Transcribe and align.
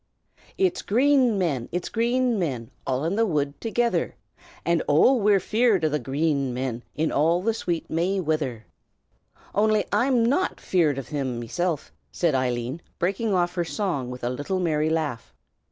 "'It's 0.57 0.81
Green 0.81 1.37
Men, 1.37 1.69
it's 1.71 1.87
Green 1.87 2.39
Men, 2.39 2.71
All 2.87 3.05
in 3.05 3.15
the 3.15 3.23
wood 3.27 3.61
together; 3.61 4.15
And, 4.65 4.81
oh! 4.89 5.13
we're 5.13 5.39
feared 5.39 5.85
o' 5.85 5.89
the 5.89 5.99
Green 5.99 6.55
Men 6.55 6.81
In 6.95 7.11
all 7.11 7.43
the 7.43 7.53
sweet 7.53 7.87
May 7.87 8.19
weather,' 8.19 8.65
"ON'Y 9.53 9.85
I'm 9.93 10.25
not 10.25 10.59
feared 10.59 10.97
o' 10.97 11.03
thim 11.03 11.39
mesilf!" 11.39 11.91
said 12.11 12.33
Eileen, 12.33 12.81
breaking 12.97 13.35
off 13.35 13.53
her 13.53 13.63
song 13.63 14.09
with 14.09 14.23
a 14.23 14.29
little 14.31 14.59
merry 14.59 14.89
laugh. 14.89 15.35